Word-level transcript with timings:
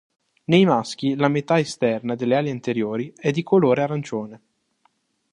Nei 0.45 0.65
maschi, 0.65 1.13
la 1.13 1.27
metà 1.27 1.59
esterna 1.59 2.15
delle 2.15 2.35
ali 2.35 2.49
anteriori 2.49 3.13
è 3.15 3.29
di 3.29 3.43
colore 3.43 3.83
arancione. 3.83 4.41